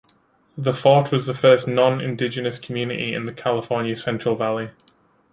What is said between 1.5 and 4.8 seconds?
non-Indigenous community in the California Central Valley.